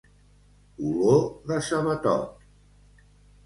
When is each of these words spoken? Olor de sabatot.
Olor 0.87 1.21
de 1.51 1.61
sabatot. 1.69 3.07